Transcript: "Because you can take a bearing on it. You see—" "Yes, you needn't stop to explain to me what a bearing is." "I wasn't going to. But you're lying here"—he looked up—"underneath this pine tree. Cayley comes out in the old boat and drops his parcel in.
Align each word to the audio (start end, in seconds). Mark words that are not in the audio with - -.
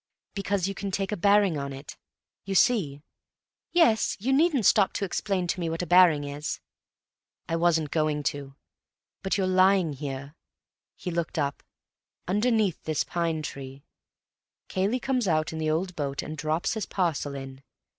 "Because 0.33 0.67
you 0.67 0.73
can 0.73 0.89
take 0.89 1.11
a 1.11 1.15
bearing 1.15 1.59
on 1.59 1.71
it. 1.71 1.95
You 2.43 2.55
see—" 2.55 3.03
"Yes, 3.71 4.17
you 4.19 4.33
needn't 4.33 4.65
stop 4.65 4.93
to 4.93 5.05
explain 5.05 5.45
to 5.45 5.59
me 5.59 5.69
what 5.69 5.83
a 5.83 5.85
bearing 5.85 6.23
is." 6.23 6.59
"I 7.47 7.55
wasn't 7.55 7.91
going 7.91 8.23
to. 8.33 8.55
But 9.21 9.37
you're 9.37 9.45
lying 9.45 9.93
here"—he 9.93 11.11
looked 11.11 11.37
up—"underneath 11.37 12.83
this 12.83 13.03
pine 13.03 13.43
tree. 13.43 13.83
Cayley 14.69 14.99
comes 14.99 15.27
out 15.27 15.53
in 15.53 15.59
the 15.59 15.69
old 15.69 15.95
boat 15.95 16.23
and 16.23 16.35
drops 16.35 16.73
his 16.73 16.87
parcel 16.87 17.35
in. 17.35 17.61